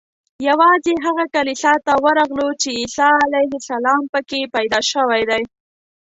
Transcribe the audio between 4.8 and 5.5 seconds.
شوی دی.